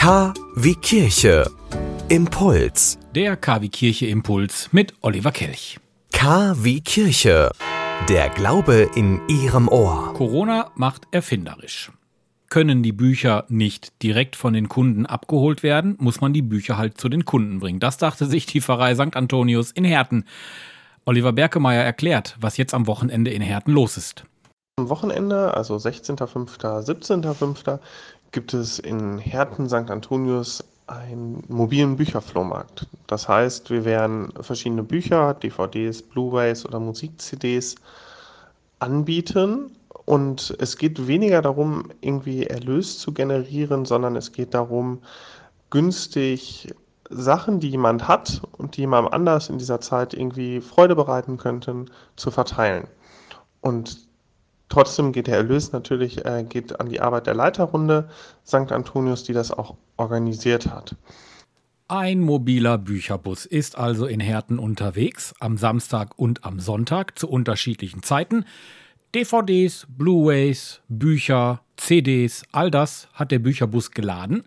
[0.00, 1.44] K wie Kirche.
[2.08, 2.98] Impuls.
[3.14, 5.78] Der KW Kirche Impuls mit Oliver Kelch.
[6.10, 7.50] K wie Kirche.
[8.08, 10.14] Der Glaube in Ihrem Ohr.
[10.14, 11.92] Corona macht erfinderisch.
[12.48, 16.98] Können die Bücher nicht direkt von den Kunden abgeholt werden, muss man die Bücher halt
[16.98, 17.78] zu den Kunden bringen.
[17.78, 19.16] Das dachte sich die Pfarrei St.
[19.16, 20.24] Antonius in Herten.
[21.04, 24.24] Oliver Berkemeyer erklärt, was jetzt am Wochenende in Herten los ist.
[24.88, 27.78] Wochenende, also 16.05., 17.05.,
[28.32, 29.90] gibt es in Herten St.
[29.90, 32.86] Antonius einen mobilen Bücherflohmarkt.
[33.06, 37.76] Das heißt, wir werden verschiedene Bücher, DVDs, Blu-rays oder Musik-CDs
[38.78, 39.76] anbieten.
[40.04, 45.00] Und es geht weniger darum, irgendwie Erlös zu generieren, sondern es geht darum,
[45.70, 46.74] günstig
[47.08, 51.90] Sachen, die jemand hat und die jemandem anders in dieser Zeit irgendwie Freude bereiten könnten,
[52.16, 52.86] zu verteilen.
[53.60, 54.09] Und
[54.70, 58.08] Trotzdem geht der Erlös natürlich äh, geht an die Arbeit der Leiterrunde
[58.46, 58.72] St.
[58.72, 60.96] Antonius, die das auch organisiert hat.
[61.88, 68.04] Ein mobiler Bücherbus ist also in Herten unterwegs, am Samstag und am Sonntag zu unterschiedlichen
[68.04, 68.44] Zeiten.
[69.12, 74.44] DVDs, Blu-rays, Bücher, CDs, all das hat der Bücherbus geladen.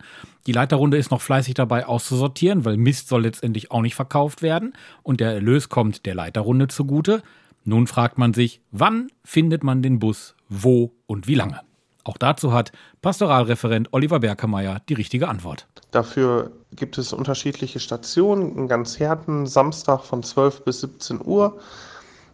[0.47, 4.71] Die Leiterrunde ist noch fleißig dabei auszusortieren, weil Mist soll letztendlich auch nicht verkauft werden
[5.01, 7.23] und der Erlös kommt der Leiterrunde zugute.
[7.66, 11.61] Nun fragt man sich, wann findet man den Bus, wo und wie lange?
[12.03, 15.67] Auch dazu hat Pastoralreferent Oliver Berkemeyer die richtige Antwort.
[15.91, 18.58] Dafür gibt es unterschiedliche Stationen.
[18.58, 21.58] In ganz Herten, Samstag von 12 bis 17 Uhr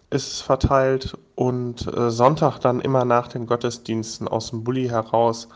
[0.10, 5.48] ist es verteilt und äh, Sonntag dann immer nach den Gottesdiensten aus dem Bulli heraus.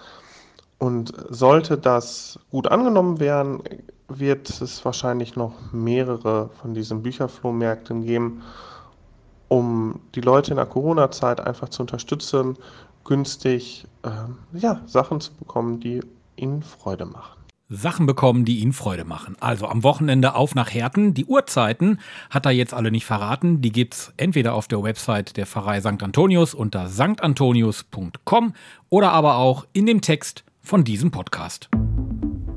[0.77, 3.63] Und sollte das gut angenommen werden,
[4.09, 8.43] wird es wahrscheinlich noch mehrere von diesen Bücherflohmärkten geben
[9.53, 12.57] um die Leute in der Corona-Zeit einfach zu unterstützen,
[13.05, 14.09] günstig äh,
[14.57, 16.01] ja, Sachen zu bekommen, die
[16.37, 17.37] ihnen Freude machen.
[17.69, 19.35] Sachen bekommen, die ihnen Freude machen.
[19.39, 21.13] Also am Wochenende auf nach Herten.
[21.13, 21.99] Die Uhrzeiten
[22.31, 23.61] hat er jetzt alle nicht verraten.
[23.61, 26.01] Die gibt es entweder auf der Website der Pfarrei St.
[26.01, 28.53] Antonius unter stantonius.com
[28.89, 31.69] oder aber auch in dem Text von diesem Podcast.